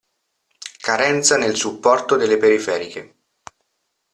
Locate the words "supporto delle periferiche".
1.55-3.15